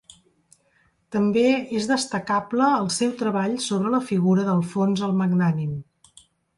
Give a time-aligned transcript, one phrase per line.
[1.15, 1.43] També
[1.81, 5.81] és destacable el seu treball sobre la figura d'Alfons el Magnànim.